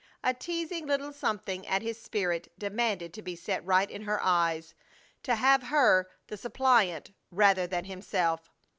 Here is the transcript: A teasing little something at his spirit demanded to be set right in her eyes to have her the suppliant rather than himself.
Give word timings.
A 0.23 0.33
teasing 0.33 0.87
little 0.87 1.13
something 1.13 1.67
at 1.67 1.83
his 1.83 2.01
spirit 2.01 2.51
demanded 2.57 3.13
to 3.13 3.21
be 3.21 3.35
set 3.35 3.63
right 3.63 3.87
in 3.87 4.01
her 4.01 4.19
eyes 4.23 4.73
to 5.21 5.35
have 5.35 5.61
her 5.67 6.09
the 6.25 6.37
suppliant 6.37 7.11
rather 7.29 7.67
than 7.67 7.85
himself. 7.85 8.49